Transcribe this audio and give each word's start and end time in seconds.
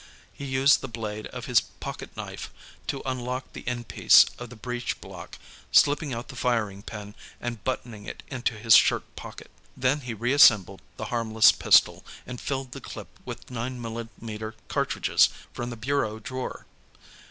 He 0.33 0.45
used 0.45 0.81
the 0.81 0.87
blade 0.87 1.27
of 1.27 1.45
his 1.45 1.61
pocketknife 1.79 2.49
to 2.87 3.03
unlock 3.05 3.53
the 3.53 3.63
endpiece 3.67 4.25
of 4.39 4.49
the 4.49 4.55
breechblock, 4.55 5.37
slipping 5.71 6.11
out 6.11 6.29
the 6.29 6.35
firing 6.35 6.81
pin 6.81 7.13
and 7.39 7.63
buttoning 7.63 8.07
it 8.07 8.23
into 8.27 8.55
his 8.57 8.75
shirt 8.75 9.03
pocket. 9.15 9.51
Then 9.77 9.99
he 9.99 10.15
reassembled 10.15 10.81
the 10.97 11.05
harmless 11.13 11.51
pistol, 11.51 12.03
and 12.25 12.41
filled 12.41 12.71
the 12.71 12.81
clip 12.81 13.09
with 13.25 13.51
9 13.51 13.79
millimeter 13.79 14.55
cartridges 14.69 15.29
from 15.53 15.69
the 15.69 15.77
bureau 15.77 16.17
drawer. 16.17 16.65